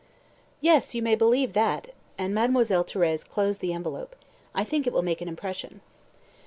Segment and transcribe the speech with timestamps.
[0.61, 4.15] "Yes, you may believe that," and Mademoiselle Thérèse closed the envelope.
[4.55, 5.79] "I think it will make an impression."